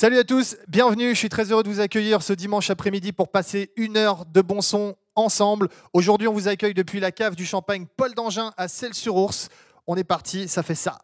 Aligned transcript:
Salut 0.00 0.16
à 0.16 0.24
tous, 0.24 0.56
bienvenue. 0.66 1.10
Je 1.10 1.18
suis 1.18 1.28
très 1.28 1.52
heureux 1.52 1.62
de 1.62 1.68
vous 1.68 1.80
accueillir 1.80 2.22
ce 2.22 2.32
dimanche 2.32 2.70
après-midi 2.70 3.12
pour 3.12 3.28
passer 3.28 3.70
une 3.76 3.98
heure 3.98 4.24
de 4.24 4.40
bon 4.40 4.62
son 4.62 4.96
ensemble. 5.14 5.68
Aujourd'hui, 5.92 6.26
on 6.26 6.32
vous 6.32 6.48
accueille 6.48 6.72
depuis 6.72 7.00
la 7.00 7.12
cave 7.12 7.36
du 7.36 7.44
champagne 7.44 7.84
Paul 7.98 8.14
d'Angin 8.14 8.54
à 8.56 8.66
Celles-sur-Ours. 8.66 9.50
On 9.86 9.96
est 9.96 10.04
parti, 10.04 10.48
ça 10.48 10.62
fait 10.62 10.74
ça. 10.74 11.00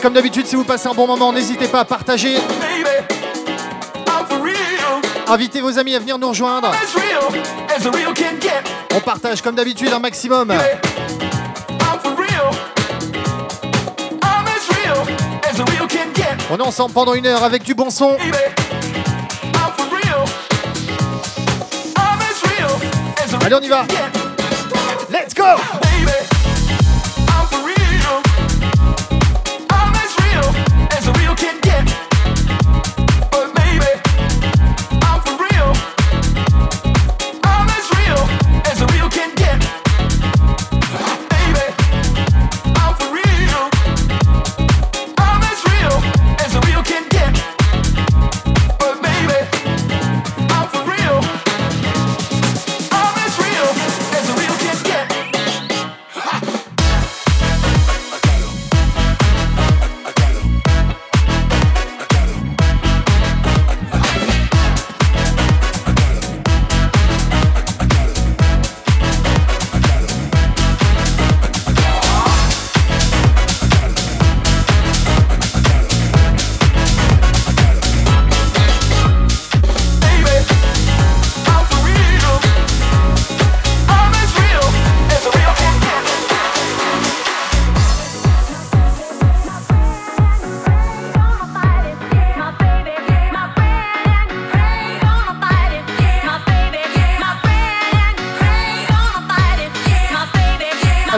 Comme 0.00 0.14
d'habitude, 0.14 0.46
si 0.46 0.56
vous 0.56 0.64
passez 0.64 0.88
un 0.88 0.94
bon 0.94 1.06
moment, 1.06 1.32
n'hésitez 1.32 1.68
pas 1.68 1.80
à 1.80 1.84
partager. 1.84 2.36
Invitez 5.28 5.60
vos 5.60 5.78
amis 5.78 5.94
à 5.94 5.98
venir 5.98 6.18
nous 6.18 6.28
rejoindre. 6.28 6.70
On 8.94 9.00
partage 9.00 9.42
comme 9.42 9.54
d'habitude 9.54 9.92
un 9.92 9.98
maximum. 9.98 10.52
On 16.50 16.56
est 16.56 16.62
ensemble 16.62 16.92
pendant 16.94 17.14
une 17.14 17.26
heure 17.26 17.44
avec 17.44 17.62
du 17.62 17.74
bon 17.74 17.90
son. 17.90 18.16
Allez, 23.42 23.54
on 23.54 23.60
y 23.60 23.68
va. 23.68 23.84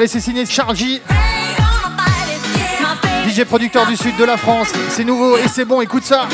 C'est 0.06 0.20
signé 0.20 0.44
Chargy. 0.46 1.00
DJ 3.26 3.44
producteur 3.44 3.86
du 3.86 3.96
sud 3.96 4.16
de 4.16 4.24
la 4.24 4.36
France. 4.36 4.68
C'est 4.90 5.04
nouveau 5.04 5.36
et 5.36 5.48
c'est 5.48 5.64
bon, 5.64 5.80
écoute 5.80 6.04
ça. 6.04 6.28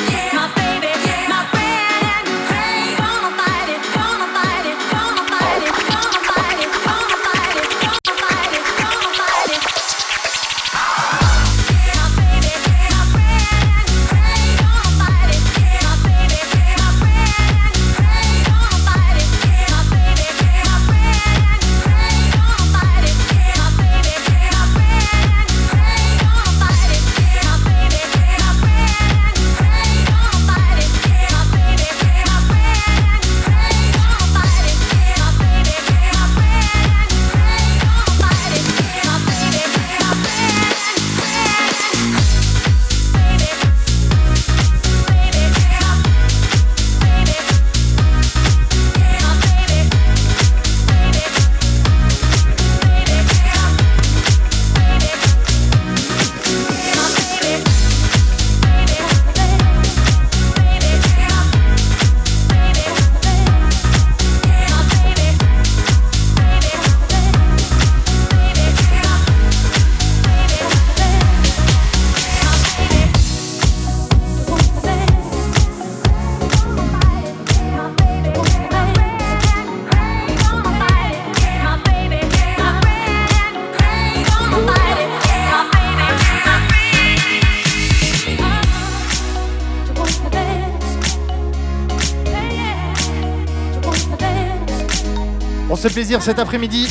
Plaisir 96.08 96.22
cet 96.22 96.38
après-midi. 96.38 96.88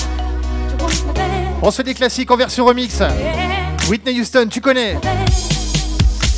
On 1.63 1.71
se 1.71 1.77
fait 1.77 1.83
des 1.83 1.95
classiques 1.95 2.29
en 2.29 2.37
version 2.37 2.65
remix. 2.65 3.01
Whitney 3.89 4.19
Houston, 4.19 4.47
tu 4.47 4.61
connais. 4.61 4.93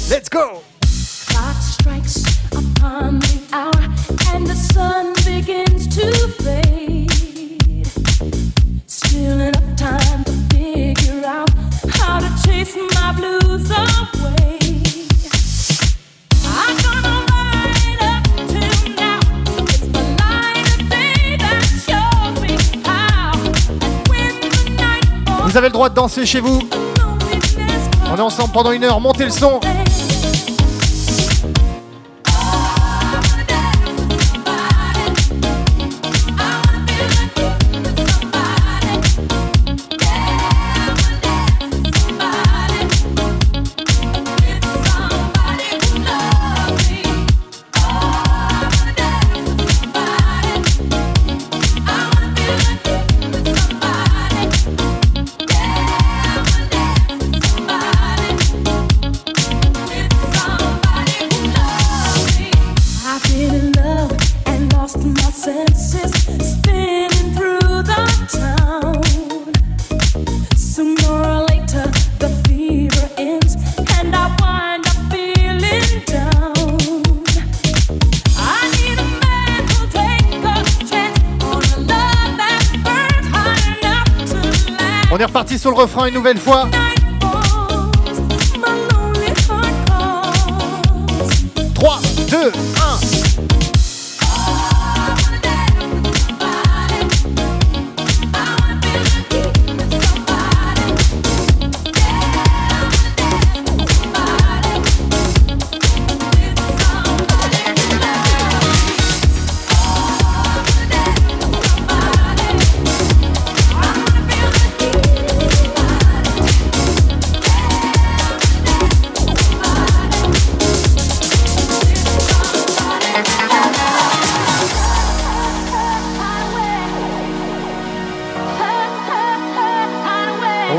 Let's 0.09 0.29
go! 0.31 0.63
Avez 25.59 25.67
le 25.67 25.73
droit 25.73 25.89
de 25.89 25.95
danser 25.95 26.25
chez 26.25 26.39
vous. 26.39 26.61
On 28.09 28.15
est 28.15 28.21
ensemble 28.21 28.53
pendant 28.53 28.71
une 28.71 28.85
heure, 28.85 29.01
montez 29.01 29.25
le 29.25 29.29
son. 29.29 29.59
Refrain 85.79 86.07
une 86.07 86.15
nouvelle 86.15 86.37
fois. 86.37 86.67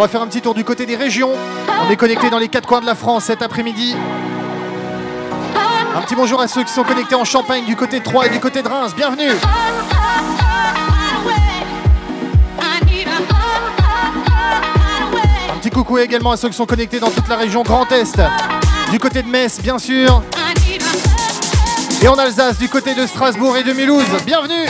Va 0.00 0.08
faire 0.08 0.22
un 0.22 0.26
petit 0.26 0.40
tour 0.40 0.54
du 0.54 0.64
côté 0.64 0.86
des 0.86 0.96
régions. 0.96 1.32
On 1.86 1.90
est 1.90 1.96
connecté 1.96 2.30
dans 2.30 2.38
les 2.38 2.48
quatre 2.48 2.66
coins 2.66 2.80
de 2.80 2.86
la 2.86 2.94
France 2.94 3.24
cet 3.24 3.42
après-midi. 3.42 3.94
Un 5.94 6.00
petit 6.00 6.14
bonjour 6.14 6.40
à 6.40 6.48
ceux 6.48 6.62
qui 6.62 6.72
sont 6.72 6.84
connectés 6.84 7.14
en 7.14 7.24
Champagne 7.24 7.64
du 7.66 7.76
côté 7.76 7.98
de 7.98 8.04
Troyes 8.04 8.26
et 8.26 8.30
du 8.30 8.40
côté 8.40 8.62
de 8.62 8.68
Reims. 8.68 8.94
Bienvenue. 8.96 9.30
Un 15.50 15.58
petit 15.58 15.70
coucou 15.70 15.98
également 15.98 16.32
à 16.32 16.38
ceux 16.38 16.48
qui 16.48 16.56
sont 16.56 16.66
connectés 16.66 16.98
dans 16.98 17.10
toute 17.10 17.28
la 17.28 17.36
région 17.36 17.62
Grand 17.62 17.90
Est. 17.92 18.18
Du 18.90 18.98
côté 18.98 19.22
de 19.22 19.28
Metz, 19.28 19.60
bien 19.60 19.78
sûr. 19.78 20.22
Et 22.02 22.08
en 22.08 22.14
Alsace, 22.14 22.56
du 22.56 22.70
côté 22.70 22.94
de 22.94 23.06
Strasbourg 23.06 23.54
et 23.58 23.64
de 23.64 23.74
Mulhouse. 23.74 24.06
Bienvenue. 24.24 24.66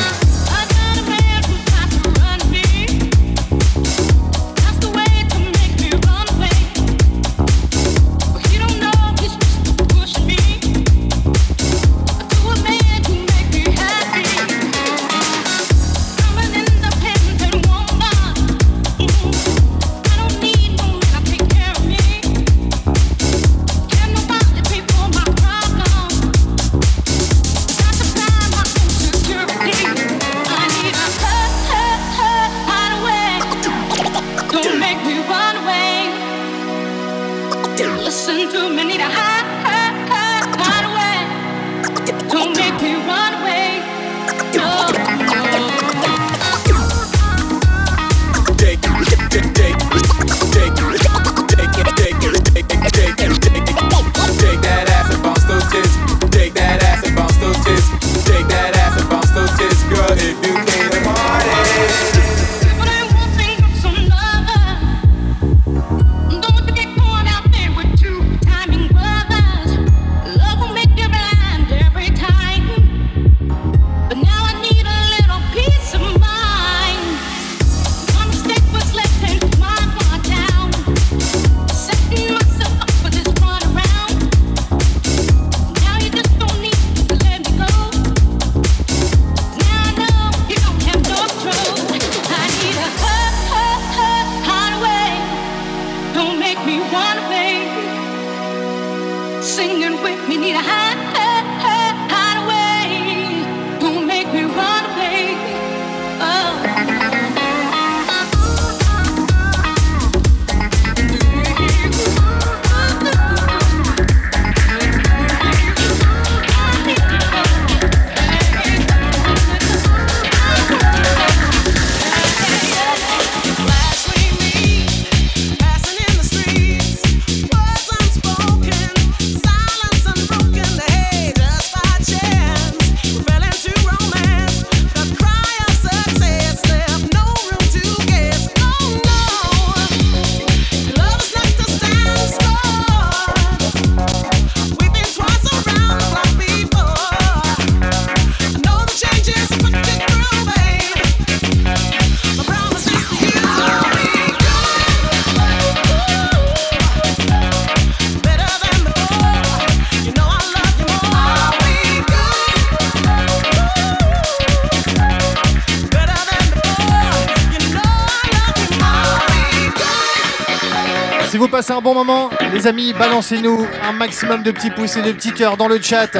Moment, 171.94 172.30
les 172.52 172.66
amis, 172.66 172.92
balancez-nous 172.92 173.66
un 173.88 173.92
maximum 173.92 174.42
de 174.42 174.50
petits 174.50 174.70
pouces 174.70 174.96
et 174.96 175.02
de 175.02 175.12
petits 175.12 175.32
cœurs 175.32 175.56
dans 175.56 175.68
le 175.68 175.80
chat. 175.80 176.10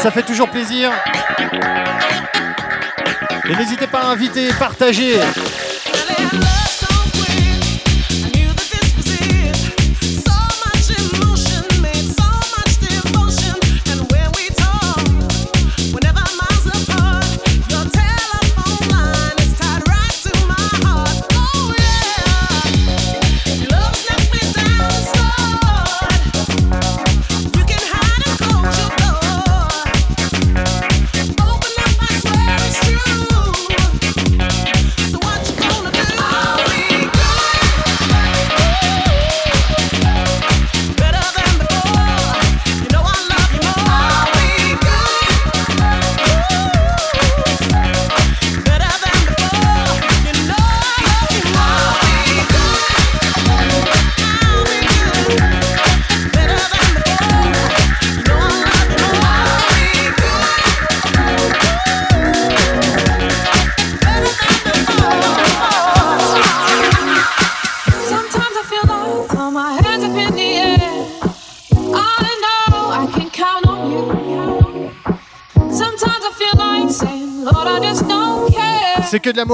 Ça 0.00 0.10
fait 0.10 0.22
toujours 0.22 0.48
plaisir. 0.48 0.90
Et 3.48 3.56
n'hésitez 3.56 3.86
pas 3.86 4.00
à 4.00 4.06
inviter, 4.06 4.48
partager. 4.58 5.16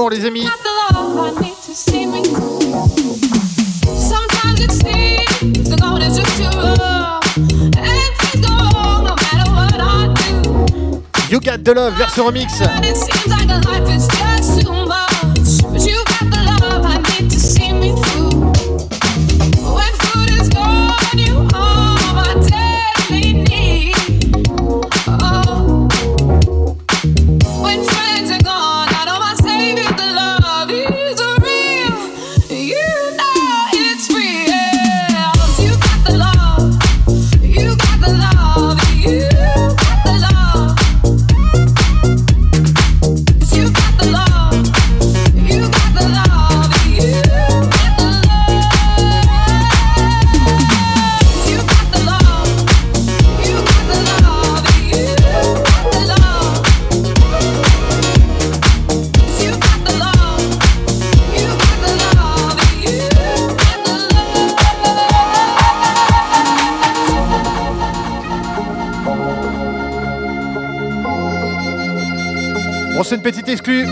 Les 0.05 0.25
amis. 0.25 0.45
You 11.29 11.39
Got 11.39 11.63
The 11.63 11.73
Love 11.73 11.93
version 11.95 12.25
remix. 12.27 12.61
Exclue. 73.57 73.87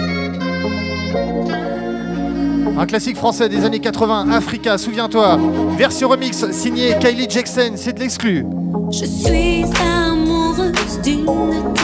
Un 2.78 2.86
classique 2.86 3.18
français 3.18 3.50
des 3.50 3.66
années 3.66 3.80
80, 3.80 4.30
Africa, 4.32 4.78
souviens-toi. 4.78 5.40
Version 5.78 6.10
remix 6.10 6.52
signée 6.52 6.96
Kylie 7.00 7.28
Jackson, 7.30 7.72
c'est 7.76 7.94
de 7.94 8.00
l'exclu. 8.00 8.46
Je 8.92 9.06
suis 9.06 9.66
amoureuse 9.82 11.00
d'une 11.04 11.26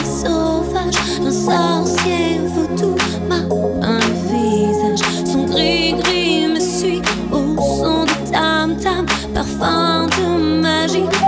sauvage, 0.04 0.94
un 1.26 1.30
sorcier 1.32 2.38
tout 2.76 2.94
m'a 3.28 3.42
un 3.84 3.98
visage. 4.30 5.00
Son 5.24 5.44
gris-gris 5.44 6.46
me 6.48 6.60
suit 6.60 7.02
au 7.32 7.56
son 7.56 8.04
de 8.04 8.30
tam-tam, 8.30 9.06
parfum 9.34 10.06
de 10.06 10.60
magie 10.60 11.21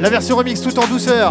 La 0.00 0.10
version 0.10 0.36
remix 0.36 0.60
tout 0.60 0.78
en 0.78 0.86
douceur. 0.86 1.30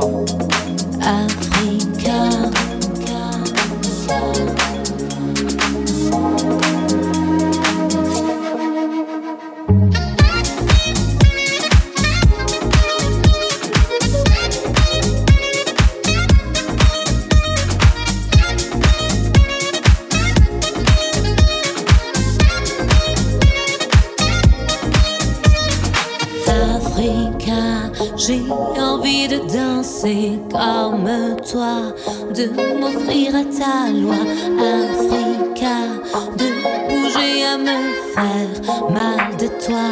De 31.56 32.50
m'offrir 32.80 33.34
à 33.34 33.44
ta 33.46 33.90
loi, 33.90 34.16
Africa, 34.60 35.78
de 36.38 36.48
bouger 36.90 37.46
à 37.46 37.58
me 37.58 37.94
faire 38.14 38.90
mal 38.90 39.38
de 39.38 39.48
toi 39.66 39.88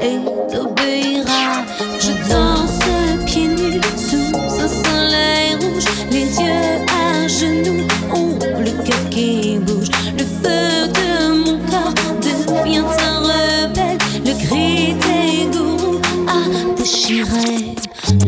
et 0.00 0.20
t'obéir 0.52 1.24
à. 1.26 1.64
Je 1.98 2.12
danse 2.30 3.26
pieds 3.26 3.48
nus 3.48 3.80
sous 3.96 4.36
un 4.36 4.68
soleil 4.68 5.54
rouge, 5.54 5.84
les 6.12 6.26
yeux 6.26 6.78
à 6.86 7.26
genoux, 7.26 7.88
ont 8.14 8.38
le 8.60 8.70
cœur 8.84 9.10
qui 9.10 9.58
bouge, 9.58 9.90
le 10.16 10.24
feu 10.24 10.86
de 10.94 11.34
mon 11.44 11.58
corps 11.70 11.94
devient 12.22 12.84
un 13.00 13.18
rebelle, 13.18 13.98
le 14.24 14.32
cri 14.46 14.94
des 14.94 15.58
gourous 15.58 16.00
a 16.28 16.76
déchiré 16.76 17.74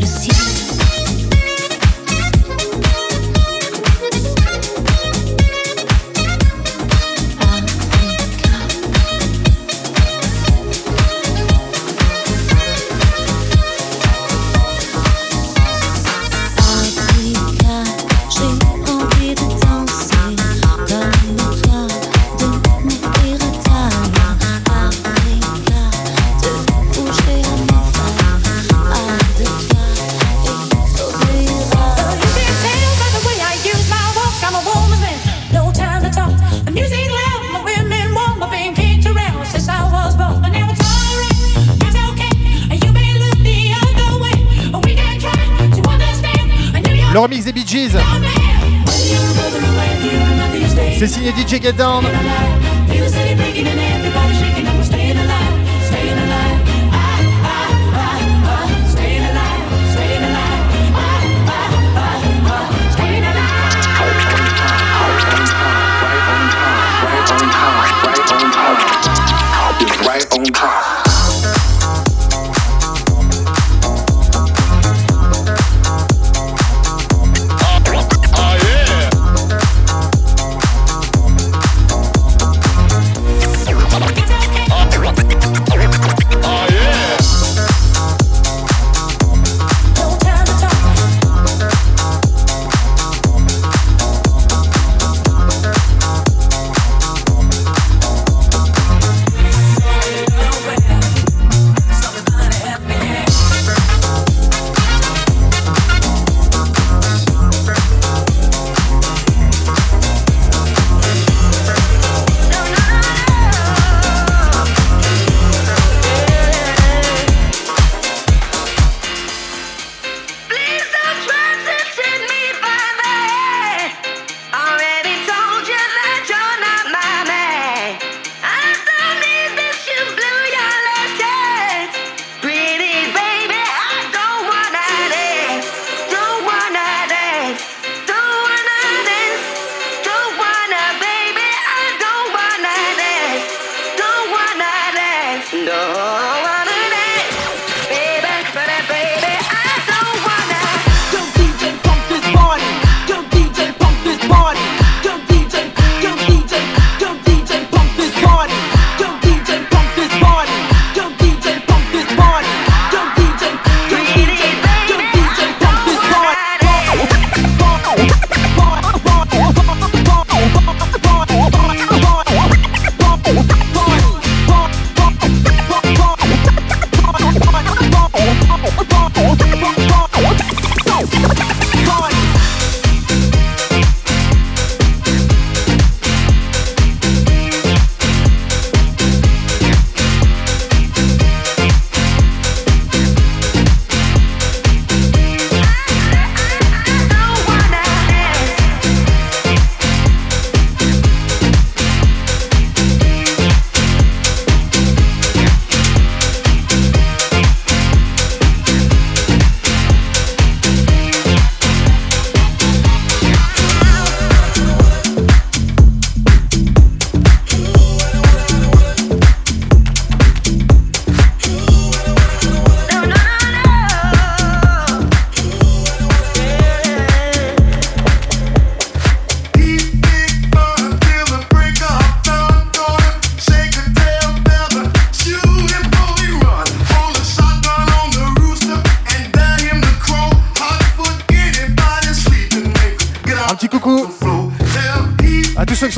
le 0.01 0.05
ciel. 0.05 0.72
C'est 51.53 51.59
signé 51.59 51.71
DJ 51.71 51.73
Get 51.73 51.73
Down. 51.75 52.52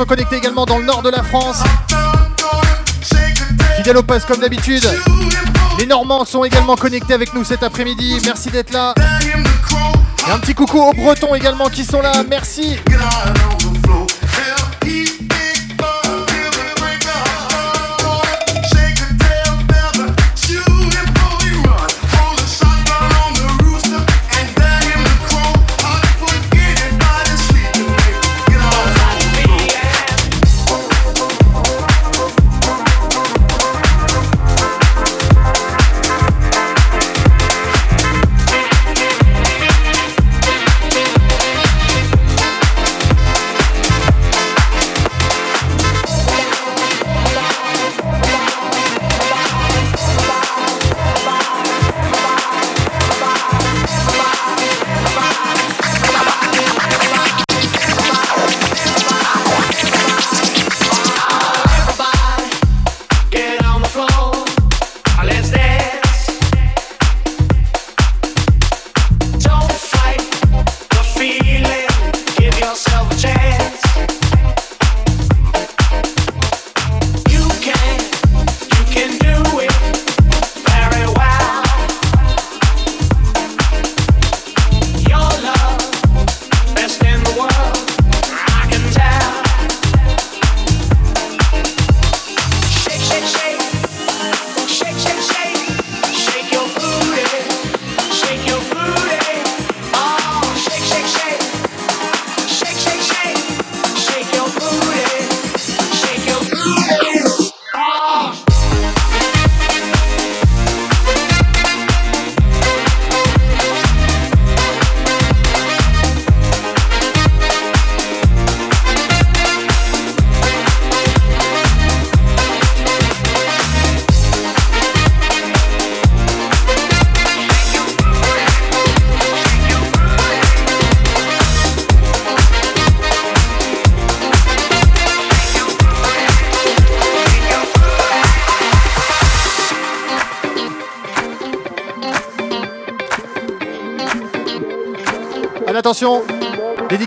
Connectés 0.06 0.36
également 0.36 0.66
dans 0.66 0.78
le 0.78 0.84
nord 0.84 1.02
de 1.02 1.10
la 1.10 1.22
France. 1.22 1.62
Fidèle 3.76 3.96
au 3.96 4.02
poste 4.02 4.26
comme 4.26 4.40
d'habitude. 4.40 4.88
Les 5.78 5.86
Normands 5.86 6.24
sont 6.24 6.44
également 6.44 6.76
connectés 6.76 7.14
avec 7.14 7.34
nous 7.34 7.44
cet 7.44 7.62
après-midi. 7.62 8.20
Merci 8.24 8.50
d'être 8.50 8.72
là. 8.72 8.94
Et 10.26 10.30
un 10.30 10.38
petit 10.38 10.54
coucou 10.54 10.80
aux 10.80 10.92
Bretons 10.92 11.34
également 11.34 11.68
qui 11.68 11.84
sont 11.84 12.00
là. 12.00 12.22
Merci. 12.28 12.78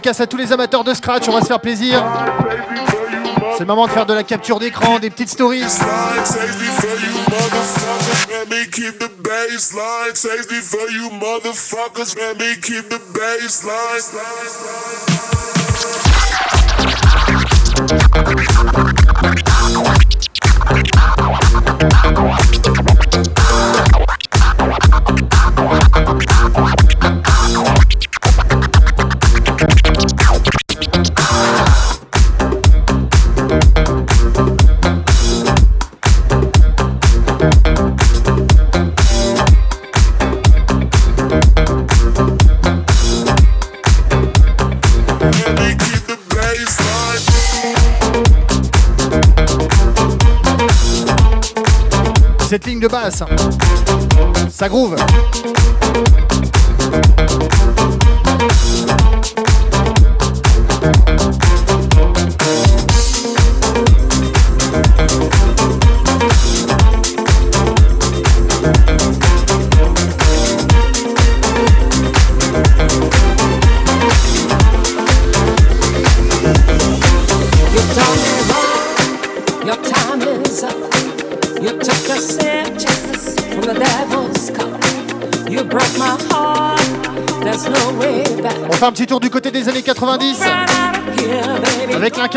À 0.07 0.25
tous 0.25 0.37
les 0.37 0.53
amateurs 0.53 0.85
de 0.85 0.93
scratch, 0.93 1.27
on 1.27 1.33
va 1.33 1.41
se 1.41 1.47
faire 1.47 1.59
plaisir. 1.59 2.01
C'est 3.51 3.59
le 3.59 3.65
moment 3.65 3.87
de 3.87 3.91
faire 3.91 4.05
de 4.05 4.13
la 4.13 4.23
capture 4.23 4.57
d'écran, 4.57 4.99
des 4.99 5.09
petites 5.09 5.27
stories. 5.27 5.65
De 52.87 52.91
basse, 52.91 53.23
ça 54.49 54.69
groove. 54.69 54.95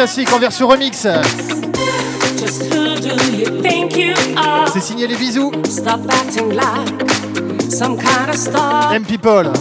Classique 0.01 0.33
en 0.33 0.39
version 0.39 0.67
remix. 0.67 1.07
C'est 4.73 4.81
signé 4.81 5.07
les 5.07 5.15
bisous. 5.15 5.53
M 8.95 9.05
People. 9.05 9.53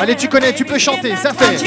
Allez, 0.00 0.16
tu 0.16 0.28
connais, 0.28 0.54
tu 0.54 0.64
peux 0.64 0.78
chanter, 0.78 1.14
ça 1.16 1.34
fait. 1.34 1.58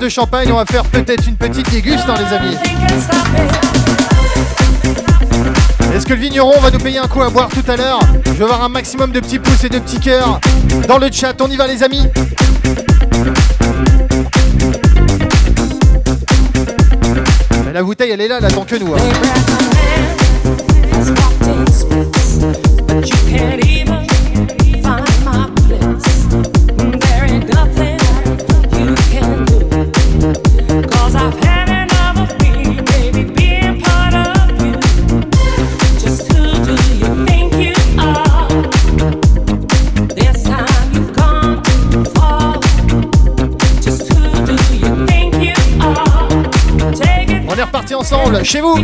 De 0.00 0.08
champagne, 0.08 0.50
on 0.50 0.56
va 0.56 0.64
faire 0.64 0.84
peut-être 0.84 1.28
une 1.28 1.36
petite 1.36 1.70
déguste, 1.70 2.04
hein, 2.08 2.14
les 2.18 2.36
amis. 2.36 2.56
Est-ce 5.94 6.06
que 6.06 6.14
le 6.14 6.20
vigneron 6.20 6.58
va 6.60 6.70
nous 6.70 6.78
payer 6.78 6.98
un 6.98 7.06
coup 7.06 7.22
à 7.22 7.30
boire 7.30 7.48
tout 7.48 7.62
à 7.70 7.76
l'heure 7.76 8.00
Je 8.24 8.32
veux 8.32 8.46
voir 8.46 8.64
un 8.64 8.68
maximum 8.68 9.12
de 9.12 9.20
petits 9.20 9.38
pouces 9.38 9.64
et 9.64 9.68
de 9.68 9.78
petits 9.78 10.00
cœurs 10.00 10.40
dans 10.88 10.98
le 10.98 11.08
chat. 11.12 11.34
On 11.40 11.48
y 11.48 11.56
va, 11.56 11.66
les 11.66 11.82
amis 11.82 12.08
La 17.72 17.82
bouteille, 17.82 18.10
elle 18.10 18.20
est 18.20 18.28
là, 18.28 18.38
elle 18.38 18.44
attend 18.46 18.64
que 18.64 18.76
nous. 18.76 18.94
Hein. 18.94 18.98
Ensemble 47.94 48.44
chez 48.44 48.60
vous. 48.60 48.76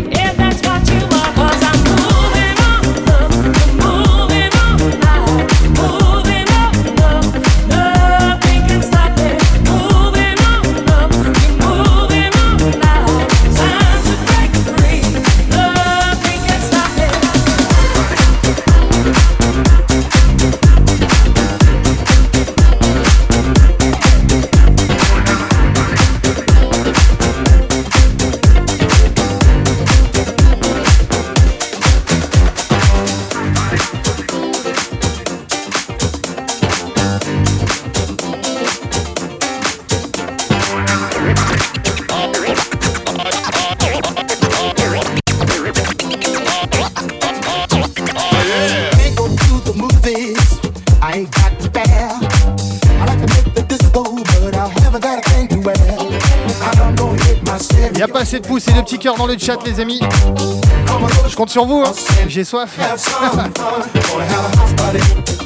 De 58.61 58.61
pouces 58.61 58.69
et 58.69 58.77
de 58.77 58.83
petits 58.83 58.99
cœurs 58.99 59.17
dans 59.17 59.27
le 59.27 59.39
chat, 59.39 59.59
les 59.65 59.81
amis. 59.81 60.01
Je 61.29 61.37
compte 61.37 61.51
sur 61.51 61.65
vous, 61.65 61.83
hein. 61.87 61.93
j'ai 62.29 62.45
soif. 62.45 62.79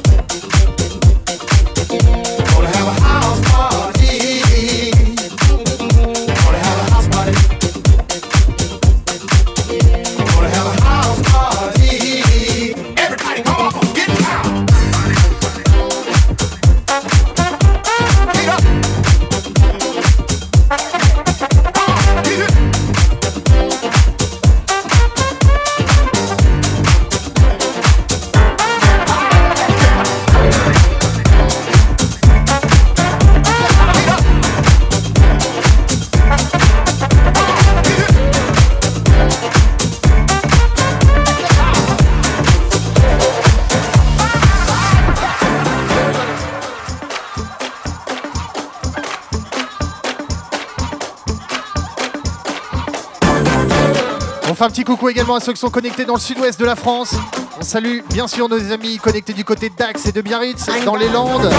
un 54.64 54.70
petit 54.70 54.84
coucou 54.84 55.10
également 55.10 55.34
à 55.34 55.40
ceux 55.40 55.52
qui 55.52 55.60
sont 55.60 55.68
connectés 55.68 56.06
dans 56.06 56.14
le 56.14 56.20
sud-ouest 56.20 56.58
de 56.58 56.64
la 56.64 56.74
France. 56.74 57.14
On 57.60 57.62
salue 57.62 57.98
bien 58.10 58.26
sûr 58.26 58.48
nos 58.48 58.72
amis 58.72 58.96
connectés 58.96 59.34
du 59.34 59.44
côté 59.44 59.70
d'Ax 59.70 60.06
et 60.06 60.12
de 60.12 60.22
Biarritz, 60.22 60.66
dans 60.86 60.96
les 60.96 61.08
Landes. 61.10 61.50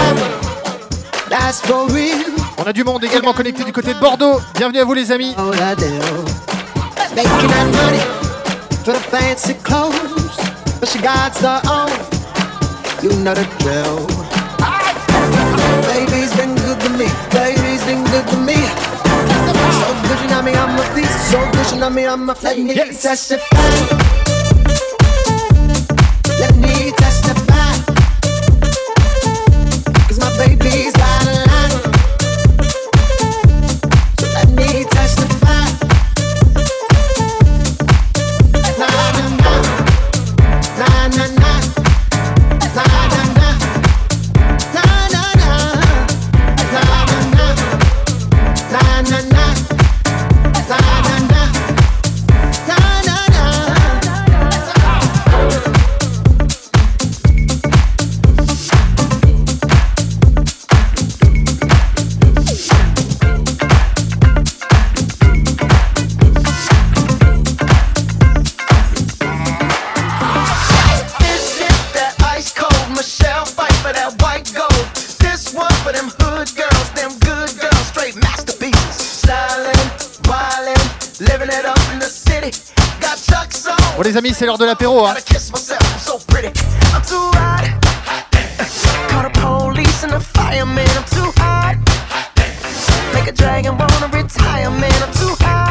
On 2.58 2.64
a 2.64 2.72
du 2.72 2.82
monde 2.82 3.04
également 3.04 3.32
connecté 3.32 3.62
du 3.62 3.72
côté 3.72 3.94
de 3.94 4.00
Bordeaux. 4.00 4.40
Bienvenue 4.56 4.80
à 4.80 4.84
vous 4.84 4.94
les 4.94 5.12
amis. 5.12 5.34
So 19.86 19.92
good 20.02 20.20
you 20.20 20.28
know 20.30 20.42
me, 20.42 20.52
I'm 20.52 20.76
a 20.76 20.94
piece. 20.96 21.30
So 21.30 21.38
good 21.52 21.70
you 21.70 21.78
know 21.78 21.90
me, 21.90 22.06
I'm 22.06 22.28
a 22.28 22.34
Let 22.42 22.58
me 22.58 22.74
yes. 22.74 23.02
testify. 23.02 24.25
C'est 84.46 84.48
l'heure 84.48 84.58
de 84.58 84.64
l'apéro. 84.64 85.04
Hein. 85.04 85.14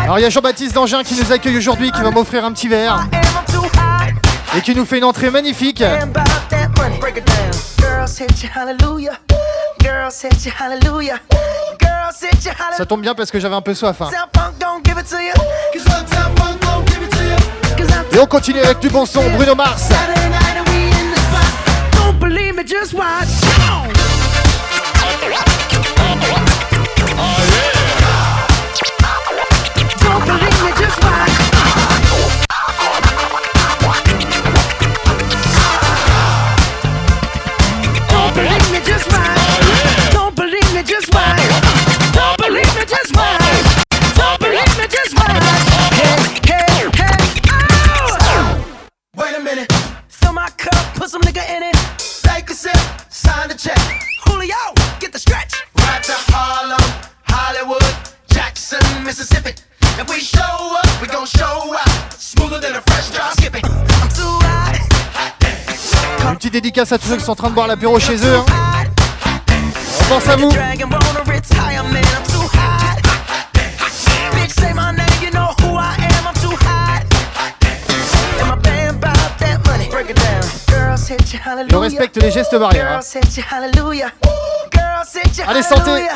Alors 0.04 0.20
il 0.20 0.24
y 0.24 0.26
a 0.26 0.30
Jean-Baptiste 0.30 0.76
Dangin 0.76 1.04
qui 1.04 1.16
nous 1.16 1.32
accueille 1.32 1.58
aujourd'hui, 1.58 1.90
qui 1.92 2.02
va 2.02 2.12
m'offrir 2.12 2.44
un 2.44 2.52
petit 2.52 2.68
verre 2.68 3.08
et 4.58 4.62
qui 4.62 4.76
nous 4.76 4.86
fait 4.86 4.98
une 4.98 5.06
entrée 5.06 5.30
magnifique. 5.30 5.82
Ça 12.78 12.86
tombe 12.86 13.02
bien 13.02 13.16
parce 13.16 13.32
que 13.32 13.40
j'avais 13.40 13.56
un 13.56 13.62
peu 13.62 13.74
soif. 13.74 14.02
Hein. 14.02 14.10
Et 18.16 18.18
on 18.18 18.26
continue 18.28 18.62
avec 18.62 18.80
du 18.80 18.88
bon 18.88 19.06
son, 19.06 19.30
Bruno 19.32 19.56
Mars. 19.56 19.90
Dédicace 66.56 66.94
à 66.94 66.98
tous 66.98 67.08
ceux 67.08 67.18
qui 67.18 67.26
sont 67.26 67.34
en 67.34 67.36
train 67.36 67.50
de 67.50 67.54
boire 67.54 67.68
l'apéro 67.68 68.00
chez 68.00 68.16
eux. 68.16 68.38
Hein. 68.38 68.46
On 70.00 70.06
pense 70.06 70.30
à 70.30 70.38
vous. 70.38 70.50
Je 81.70 81.76
respecte 81.76 82.22
les 82.22 82.32
gestes 82.32 82.56
barrières. 82.58 83.00
Hein. 83.00 83.20
Allez, 85.46 85.62
santé! 85.62 86.08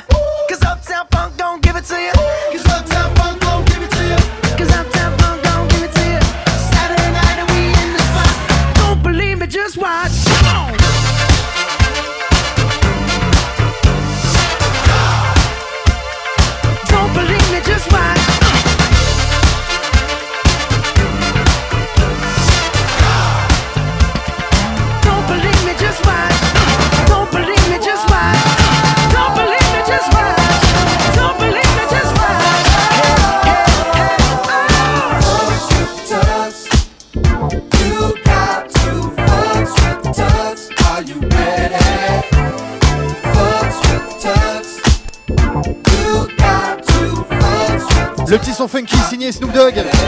Son 48.60 48.68
funky 48.68 48.98
signé 49.10 49.32
Snoop 49.32 49.54
Dogg. 49.54 49.99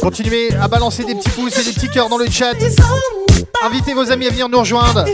Continuez 0.00 0.54
à 0.58 0.68
balancer 0.68 1.04
des 1.04 1.14
petits 1.14 1.28
pouces 1.28 1.58
et 1.58 1.64
des 1.64 1.72
petits 1.72 1.90
cœurs 1.90 2.08
dans 2.08 2.16
le 2.16 2.30
chat. 2.30 2.54
Invitez 3.62 3.92
vos 3.92 4.10
amis 4.10 4.26
à 4.26 4.30
venir 4.30 4.48
nous 4.48 4.60
rejoindre. 4.60 5.04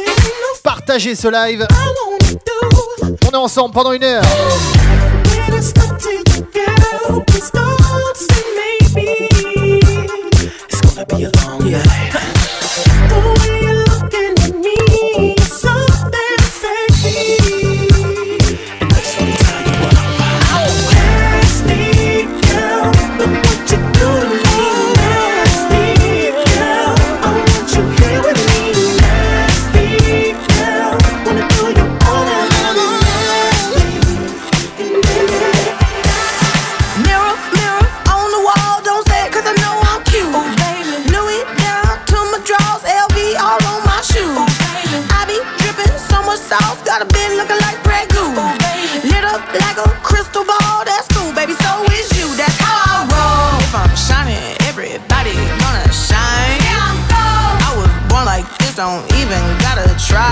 Partagez 0.62 1.16
ce 1.16 1.26
live. 1.26 1.66
On 3.26 3.30
est 3.30 3.36
ensemble 3.36 3.74
pendant 3.74 3.90
une 3.90 4.04
heure. 4.04 4.22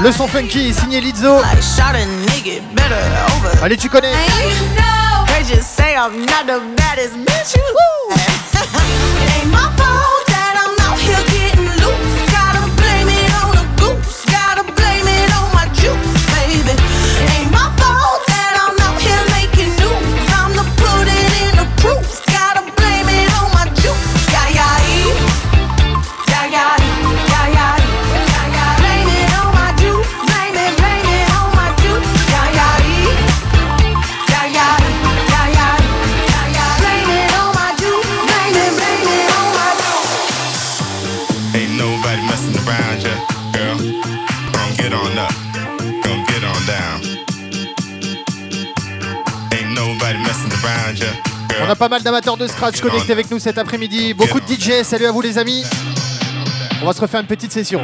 Le 0.08 0.14
son 0.14 0.26
funky 0.26 0.72
signé 0.72 1.02
Lizzo. 1.02 1.36
Allez, 3.62 3.76
tu 3.76 3.90
connais. 3.90 4.14
pas 51.78 51.88
mal 51.88 52.02
d'amateurs 52.02 52.36
de 52.36 52.46
scratch 52.48 52.80
connectés 52.80 53.12
avec 53.12 53.30
nous 53.30 53.38
cet 53.38 53.56
après-midi. 53.56 54.12
Beaucoup 54.12 54.40
de 54.40 54.46
DJ. 54.46 54.82
Salut 54.82 55.06
à 55.06 55.12
vous 55.12 55.20
les 55.20 55.38
amis. 55.38 55.62
On 56.82 56.86
va 56.86 56.92
se 56.92 57.00
refaire 57.00 57.20
une 57.20 57.26
petite 57.26 57.52
session. 57.52 57.80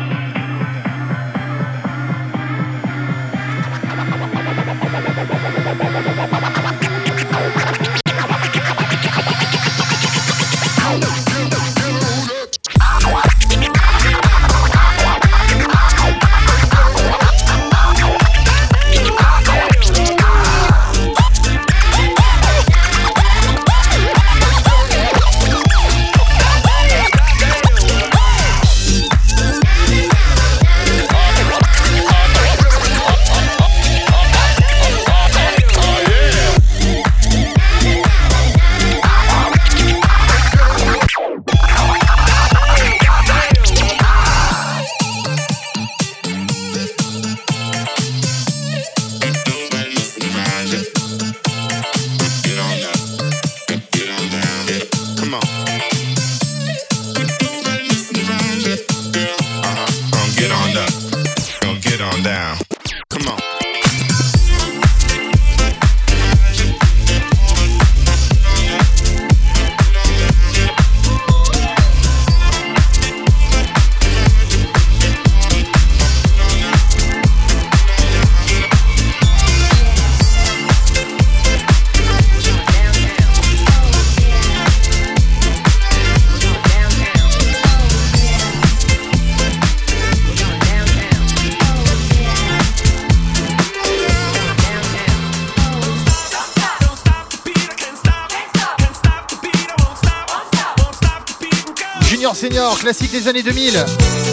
Classique 102.54 103.10
des 103.10 103.26
années 103.26 103.42
2000. 103.42 104.23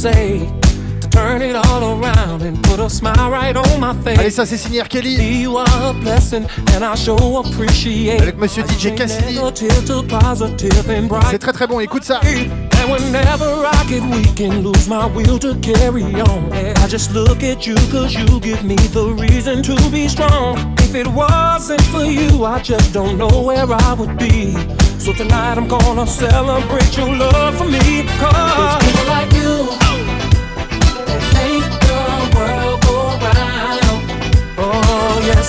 Say. 0.00 0.48
turn 1.10 1.42
it 1.42 1.54
all 1.54 1.82
around 1.92 2.40
and 2.42 2.62
put 2.62 2.80
a 2.80 2.88
smile 2.88 3.30
right 3.30 3.54
on 3.56 3.80
my 3.80 3.94
face. 4.02 4.18
Allez, 4.18 4.30
ça 4.30 4.46
c'est 4.46 4.56
signé 4.56 4.82
Kelly. 4.88 5.42
You 5.42 5.58
are 5.58 5.90
a 5.90 5.92
blessing 5.92 6.46
and 6.74 6.82
I 6.82 6.94
show 6.94 7.38
appreciate. 7.38 8.22
Avec 8.22 8.38
monsieur 8.38 8.62
DJ 8.62 8.94
Cassidy. 8.94 9.38
C'est 11.30 11.38
très 11.38 11.52
très 11.52 11.66
bon, 11.66 11.80
écoute 11.80 12.04
ça. 12.04 12.20
And 12.22 12.90
whenever 12.90 13.66
I 13.66 13.84
get 13.88 14.02
weak 14.10 14.40
and 14.40 14.62
lose 14.62 14.88
my 14.88 15.06
will 15.14 15.38
to 15.40 15.54
carry 15.56 16.04
on, 16.22 16.50
I 16.52 16.88
just 16.88 17.12
look 17.12 17.42
at 17.42 17.66
you 17.66 17.74
cause 17.92 18.14
you 18.14 18.40
give 18.40 18.64
me 18.64 18.76
the 18.92 19.14
reason 19.18 19.62
to 19.62 19.74
be 19.90 20.08
strong. 20.08 20.56
If 20.78 20.94
it 20.94 21.06
wasn't 21.06 21.82
for 21.92 22.04
you, 22.04 22.46
I 22.46 22.60
just 22.62 22.94
don't 22.94 23.18
know 23.18 23.42
where 23.42 23.66
I 23.70 23.92
would 23.92 24.16
be. 24.16 24.56
So 24.98 25.12
tonight 25.12 25.56
I'm 25.56 25.68
gonna 25.68 26.06
celebrate 26.06 26.96
your 26.96 27.14
love 27.14 27.56
for 27.56 27.64
me. 27.64 28.06
Cause 28.18 28.84
people 28.84 29.06
like 29.06 29.29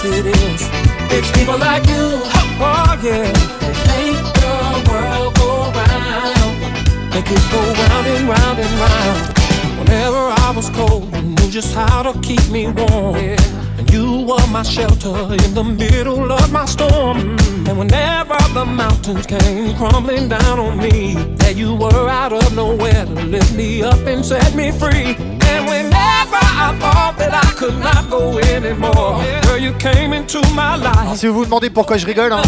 it 0.04 0.26
is. 0.26 0.70
It's 1.14 1.32
people 1.38 1.58
like 1.58 1.86
you, 1.88 2.22
oh 2.62 3.00
yeah, 3.04 3.32
that 3.62 3.78
make 3.90 4.22
the 4.42 4.54
world. 4.90 5.32
Make 7.14 7.30
it 7.30 7.44
go 7.52 7.60
round 7.60 8.08
and 8.08 8.30
round 8.30 8.60
and 8.60 8.74
round. 8.80 9.20
Whenever 9.80 10.18
I 10.18 10.54
was 10.56 10.70
cold, 10.70 11.14
you 11.16 11.22
knew 11.22 11.50
just 11.50 11.74
how 11.74 12.04
to 12.04 12.20
keep 12.22 12.50
me 12.50 12.68
warm. 12.68 13.16
And 13.16 13.71
you 13.92 14.26
were 14.26 14.48
my 14.48 14.64
shelter 14.64 15.34
in 15.46 15.54
the 15.54 15.64
middle 15.64 16.32
of 16.32 16.52
my 16.52 16.66
storm. 16.66 17.38
And 17.68 17.78
whenever 17.78 18.38
the 18.54 18.66
mountains 18.66 19.26
came 19.26 19.76
crumbling 19.76 20.30
down 20.30 20.60
on 20.60 20.78
me, 20.78 21.16
that 21.38 21.56
you 21.56 21.76
were 21.76 22.10
out 22.10 22.34
of 22.34 22.56
nowhere 22.56 23.06
to 23.06 23.14
lift 23.26 23.54
me 23.54 23.84
up 23.84 24.00
and 24.08 24.26
set 24.26 24.56
me 24.56 24.72
free. 24.72 25.16
And 25.52 25.68
whenever 25.68 26.40
I 26.40 26.76
thought 26.80 27.16
that 27.18 27.34
I 27.34 27.52
could 27.60 27.78
not 27.80 28.10
go 28.10 28.40
anymore, 28.40 29.22
girl, 29.44 29.58
you 29.58 29.74
came 29.74 30.14
into 30.14 30.40
my 30.54 30.76
life. 30.78 31.18
Si 31.18 31.28
vous 31.28 31.34
vous 31.34 31.46
demandez 31.46 31.70
pourquoi 31.70 31.98
je 31.98 32.06
rigole, 32.06 32.32
hein, 32.32 32.42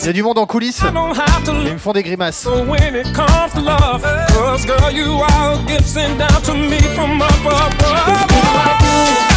il 0.00 0.06
y 0.06 0.08
a 0.08 0.12
du 0.12 0.22
monde 0.22 0.38
en 0.38 0.46
coulisses. 0.46 0.82
Ils 0.84 1.72
me 1.72 1.78
font 1.78 1.92
des 1.92 2.02
grimaces. 2.02 2.42
So 2.42 2.64
when 2.64 2.94
it 2.94 3.12
comes 3.14 3.52
to 3.54 3.60
love, 3.60 4.02
cause 4.34 4.66
girl, 4.66 4.90
you 4.92 5.20
are 5.22 5.52
a 5.52 5.58
gift 5.66 5.86
sent 5.86 6.18
down 6.18 6.42
to 6.42 6.54
me 6.54 6.80
from 6.94 7.22
up 7.22 7.30
above. 7.44 9.33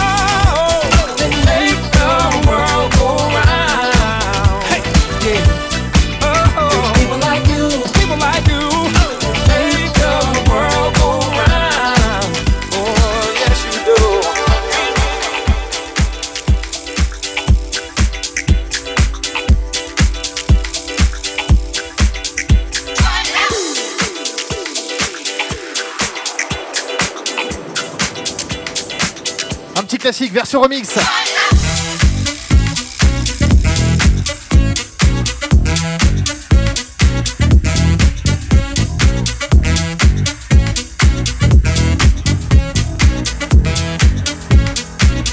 Classique, 30.08 30.32
version 30.32 30.62
remix. 30.62 30.88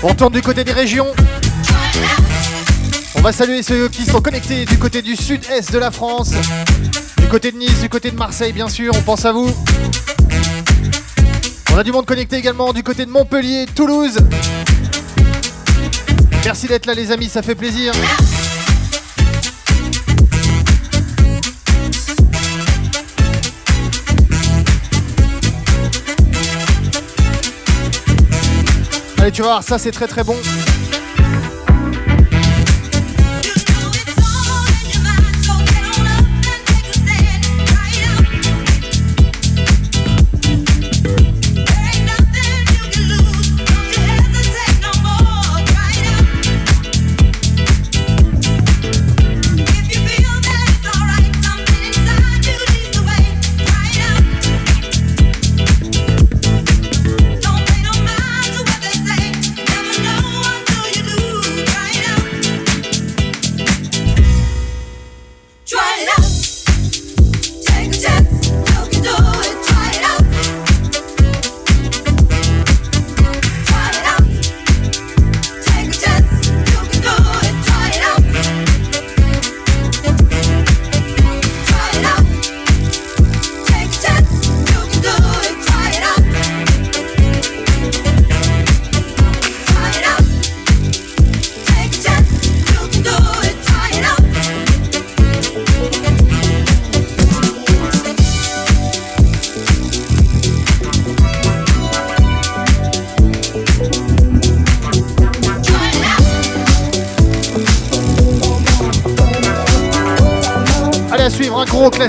On 0.02 0.12
tourne 0.16 0.32
du 0.32 0.42
côté 0.42 0.64
des 0.64 0.72
régions. 0.72 1.06
On 3.14 3.20
va 3.20 3.30
saluer 3.30 3.62
ceux 3.62 3.88
qui 3.88 4.04
sont 4.04 4.20
connectés 4.20 4.64
du 4.64 4.76
côté 4.76 5.02
du 5.02 5.14
sud-est 5.14 5.72
de 5.72 5.78
la 5.78 5.92
France, 5.92 6.32
du 7.18 7.28
côté 7.28 7.52
de 7.52 7.58
Nice, 7.58 7.80
du 7.80 7.88
côté 7.88 8.10
de 8.10 8.16
Marseille, 8.16 8.52
bien 8.52 8.68
sûr. 8.68 8.92
On 8.96 9.02
pense 9.02 9.24
à 9.24 9.30
vous. 9.30 9.54
On 11.72 11.78
a 11.78 11.84
du 11.84 11.92
monde 11.92 12.06
connecté 12.06 12.36
également 12.36 12.72
du 12.72 12.82
côté 12.82 13.06
de 13.06 13.10
Montpellier, 13.10 13.66
Toulouse. 13.72 14.18
Merci 16.44 16.66
d'être 16.66 16.84
là 16.84 16.92
les 16.92 17.10
amis, 17.10 17.30
ça 17.30 17.40
fait 17.40 17.54
plaisir. 17.54 17.92
Allez, 29.18 29.32
tu 29.32 29.40
vas 29.40 29.48
voir, 29.48 29.62
ça 29.62 29.78
c'est 29.78 29.90
très 29.90 30.06
très 30.06 30.22
bon. 30.22 30.36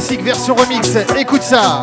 Classique 0.06 0.24
version 0.24 0.54
remix. 0.54 0.96
Écoute 1.18 1.42
ça. 1.42 1.82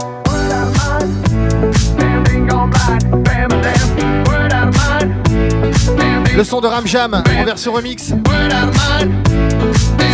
Le 6.36 6.44
son 6.44 6.60
de 6.60 6.68
Ramjam 6.68 7.14
en 7.14 7.44
version 7.44 7.72
remix. 7.72 8.12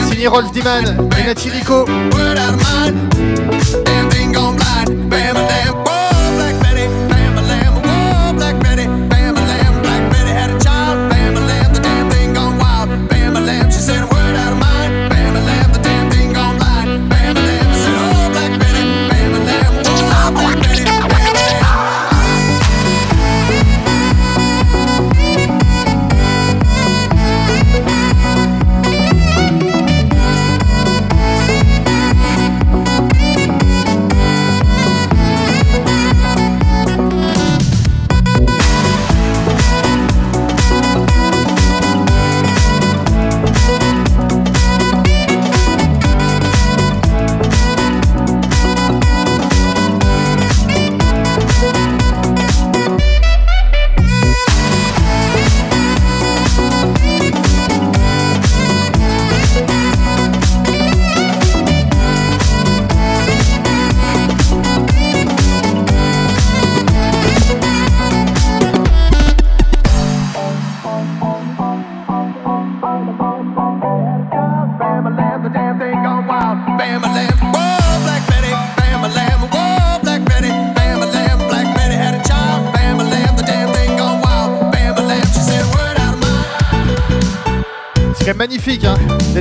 Signé 0.08 0.26
Rolf 0.26 0.50
Diman 0.52 1.10
et 1.18 1.26
Nati 1.26 1.50
Rico. 1.50 1.84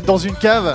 Dans 0.08 0.18
une 0.18 0.36
cave. 0.36 0.74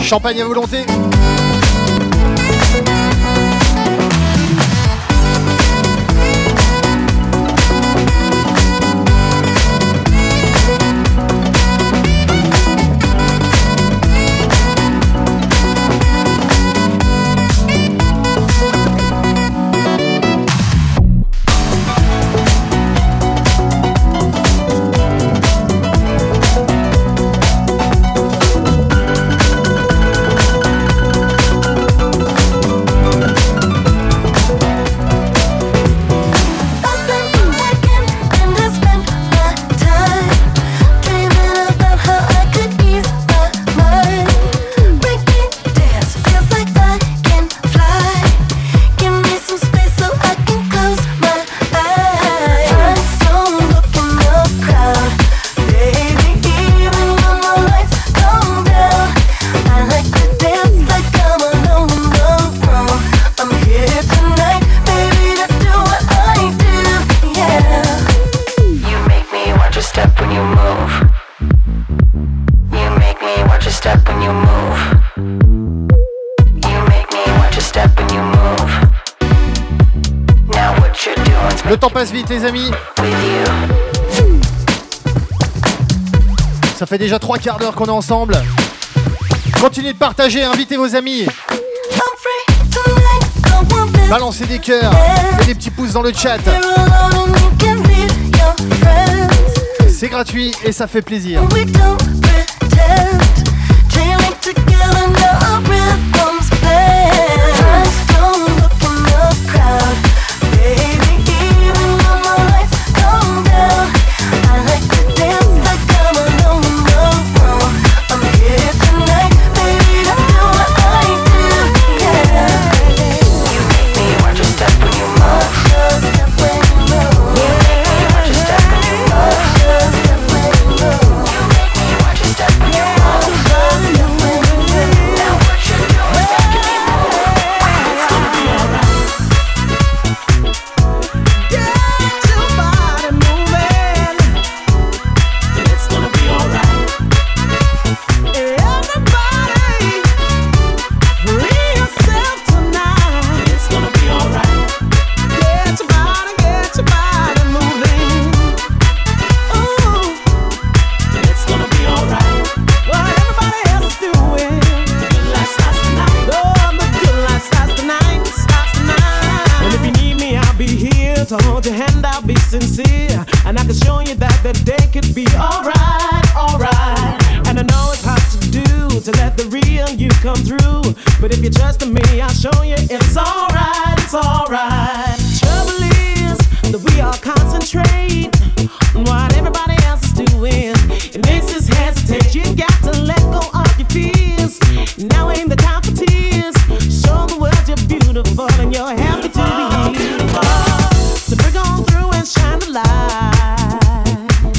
Champagne 0.00 0.40
à 0.40 0.46
volonté. 0.46 0.86
Vite 82.12 82.28
les 82.28 82.44
amis. 82.44 82.70
Ça 86.76 86.86
fait 86.86 86.98
déjà 86.98 87.18
trois 87.18 87.38
quarts 87.38 87.58
d'heure 87.58 87.74
qu'on 87.74 87.86
est 87.86 87.90
ensemble. 87.90 88.36
Continuez 89.60 89.92
de 89.92 89.98
partager, 89.98 90.42
invitez 90.44 90.76
vos 90.76 90.94
amis. 90.94 91.26
Balancez 94.10 94.46
des 94.46 94.58
cœurs 94.58 94.92
et 95.42 95.46
des 95.46 95.54
petits 95.54 95.70
pouces 95.70 95.92
dans 95.92 96.02
le 96.02 96.12
chat. 96.12 96.38
C'est 99.88 100.08
gratuit 100.08 100.52
et 100.64 100.72
ça 100.72 100.86
fait 100.86 101.02
plaisir. 101.02 101.40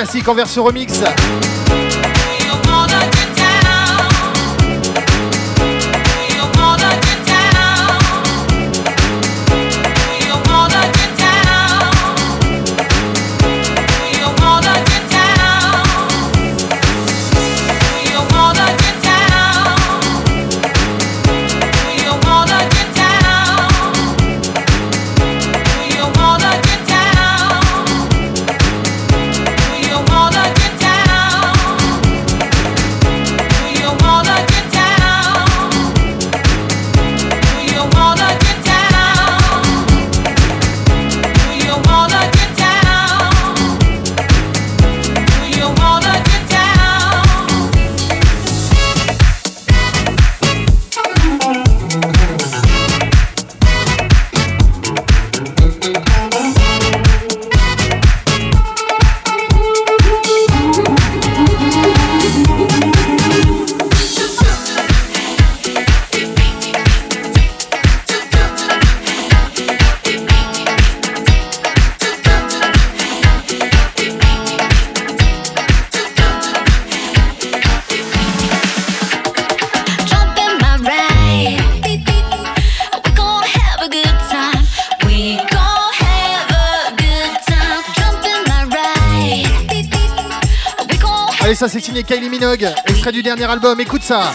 classique 0.00 0.28
en 0.28 0.34
version 0.34 0.64
remix. 0.64 1.02
Ça 91.60 91.68
c'est 91.68 91.80
signé 91.80 92.04
Kylie 92.04 92.30
Minogue, 92.30 92.66
extrait 92.86 93.12
du 93.12 93.22
dernier 93.22 93.44
album, 93.44 93.78
écoute 93.82 94.02
ça. 94.02 94.32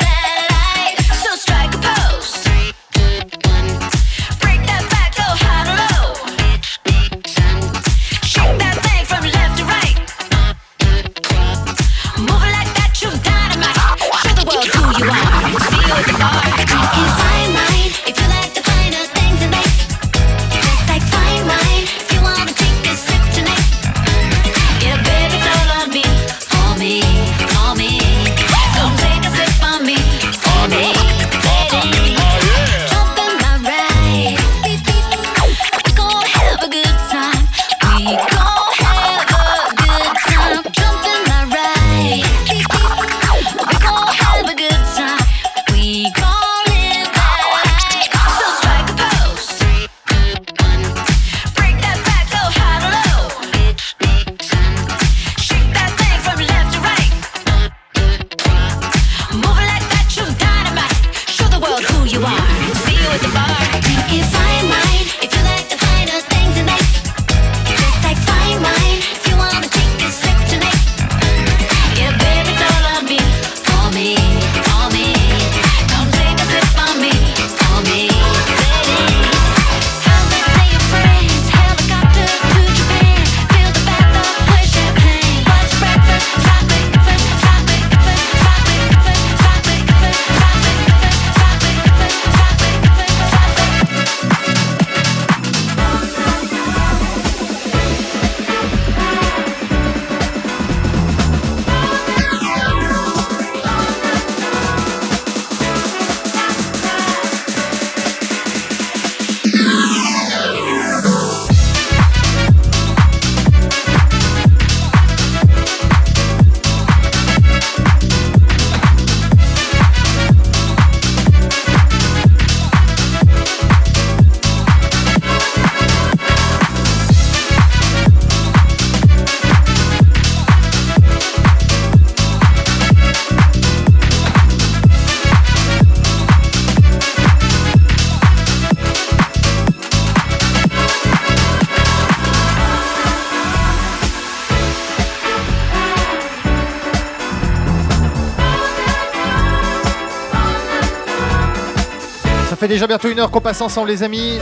Déjà 152.76 152.88
bientôt 152.88 153.07
une 153.07 153.21
heure 153.21 153.32
qu'on 153.32 153.39
passe 153.39 153.61
ensemble 153.61 153.88
les 153.88 154.03
amis. 154.03 154.38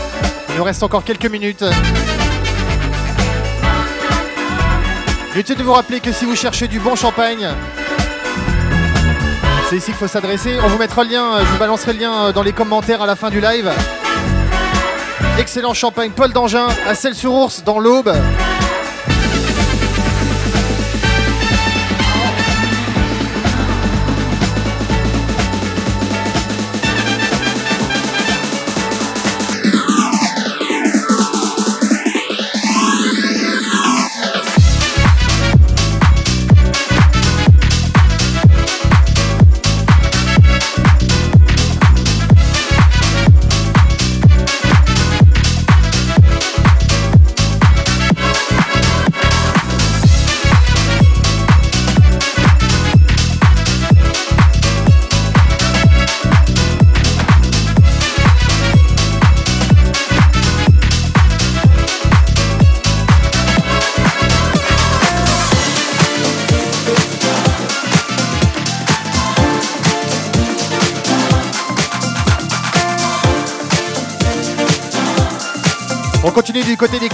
Il 0.50 0.56
nous 0.56 0.64
reste 0.64 0.82
encore 0.82 1.04
quelques 1.04 1.28
minutes. 1.28 1.64
L'utile 5.36 5.56
de 5.56 5.62
vous 5.62 5.74
rappeler 5.74 6.00
que 6.00 6.12
si 6.12 6.26
vous 6.26 6.36
cherchez 6.36 6.68
du 6.68 6.80
bon 6.80 6.96
champagne, 6.96 7.48
c'est 9.70 9.76
ici 9.76 9.86
qu'il 9.86 9.94
faut 9.94 10.08
s'adresser. 10.08 10.58
On 10.64 10.68
vous 10.68 10.80
mettra 10.80 11.04
le 11.04 11.12
lien, 11.12 11.42
je 11.42 11.46
vous 11.46 11.60
balancerai 11.60 11.94
le 11.94 12.00
lien 12.00 12.32
dans 12.32 12.42
les 12.42 12.54
commentaires 12.54 13.04
à 13.04 13.06
la 13.06 13.16
fin 13.16 13.30
du 13.30 13.40
live. 13.40 13.72
Excellent 15.38 15.76
champagne 15.76 16.10
Paul 16.10 16.34
d'Angin 16.34 16.66
à 16.88 16.96
Celle-sur-Ours 16.96 17.64
dans 17.64 17.78
l'Aube. 17.78 18.12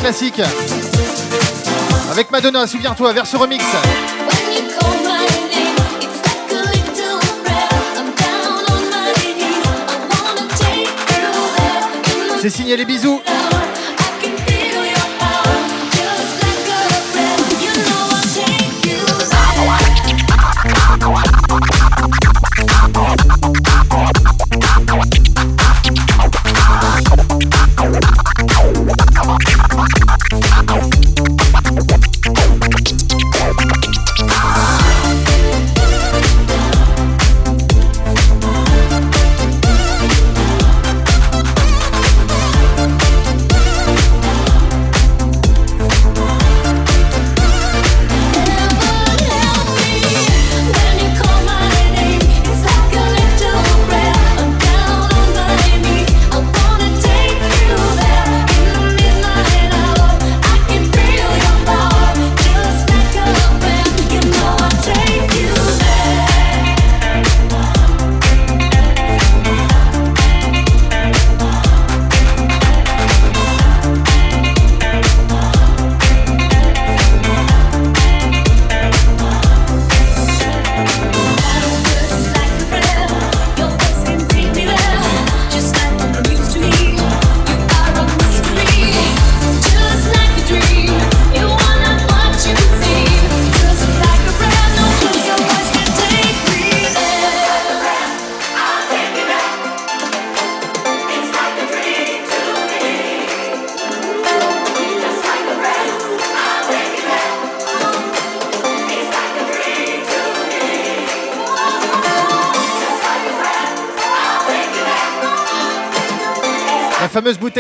Classiques. 0.10 0.42
Avec 2.12 2.32
Madonna, 2.32 2.66
souviens-toi, 2.66 3.14
vers 3.14 3.28
ce 3.28 3.38
remix. 3.38 3.64
C'est 12.42 12.50
signé 12.50 12.76
les 12.76 12.86
bisous. 12.86 13.22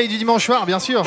Du 0.08 0.18
dimanche 0.18 0.46
soir, 0.46 0.66
bien 0.66 0.80
sûr. 0.80 1.04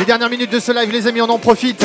Les 0.00 0.04
dernières 0.04 0.28
minutes 0.28 0.50
de 0.50 0.58
ce 0.58 0.72
live, 0.72 0.90
les 0.90 1.06
amis, 1.06 1.20
on 1.20 1.28
en 1.28 1.38
profite. 1.38 1.84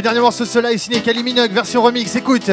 Le 0.00 0.02
dernier 0.02 0.20
morceau 0.20 0.44
de 0.44 0.48
cela 0.48 0.72
est 0.72 0.78
signé 0.78 1.02
Minogue, 1.22 1.52
version 1.52 1.82
remix, 1.82 2.16
écoute. 2.16 2.50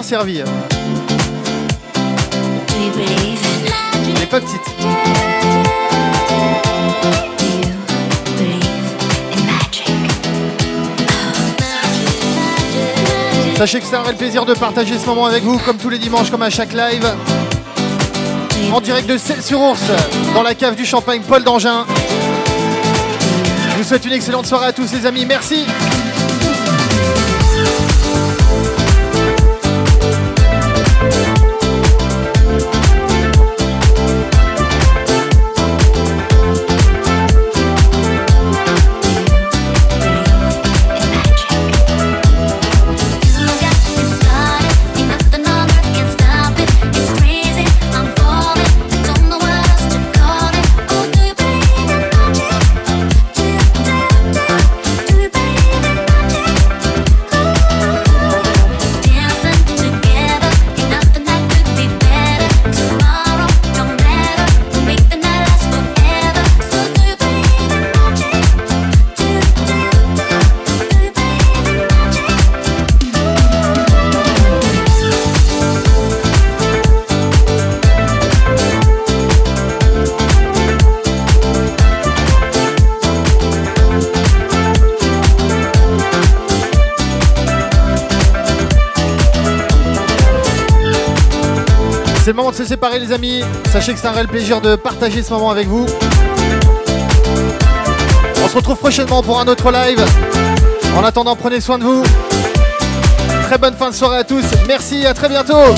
Bien? 0.00 0.44
Elle 4.16 4.22
est 4.22 4.26
pas 4.26 4.40
petite. 4.40 4.60
Sachez 13.56 13.80
que 13.80 13.86
c'est 13.86 13.96
un 13.96 14.02
réel 14.02 14.16
plaisir 14.16 14.46
de 14.46 14.54
partager 14.54 14.98
ce 14.98 15.04
moment 15.06 15.26
avec 15.26 15.44
vous, 15.44 15.58
comme 15.58 15.76
tous 15.76 15.90
les 15.90 15.98
dimanches, 15.98 16.30
comme 16.30 16.42
à 16.42 16.50
chaque 16.50 16.72
live. 16.72 17.06
En 18.72 18.80
direct 18.80 19.06
de 19.06 19.18
Celle-sur-Ours, 19.18 19.82
dans 20.34 20.42
la 20.42 20.54
cave 20.54 20.76
du 20.76 20.86
champagne 20.86 21.20
Paul 21.28 21.44
d'Angin. 21.44 21.84
Je 23.72 23.76
vous 23.76 23.84
souhaite 23.84 24.04
une 24.06 24.12
excellente 24.12 24.46
soirée 24.46 24.68
à 24.68 24.72
tous 24.72 24.90
les 24.92 25.04
amis, 25.04 25.26
merci 25.26 25.66
Les 92.88 93.12
amis. 93.12 93.42
Sachez 93.70 93.92
que 93.92 94.00
c'est 94.00 94.06
un 94.08 94.12
réel 94.12 94.26
plaisir 94.26 94.60
de 94.60 94.74
partager 94.74 95.22
ce 95.22 95.32
moment 95.32 95.50
avec 95.50 95.68
vous. 95.68 95.86
On 98.42 98.48
se 98.48 98.56
retrouve 98.56 98.78
prochainement 98.78 99.22
pour 99.22 99.38
un 99.38 99.46
autre 99.46 99.70
live. 99.70 100.04
En 100.96 101.04
attendant, 101.04 101.36
prenez 101.36 101.60
soin 101.60 101.78
de 101.78 101.84
vous. 101.84 102.02
Très 103.44 103.58
bonne 103.58 103.74
fin 103.74 103.90
de 103.90 103.94
soirée 103.94 104.18
à 104.18 104.24
tous. 104.24 104.44
Merci, 104.66 105.06
à 105.06 105.14
très 105.14 105.28
bientôt. 105.28 105.74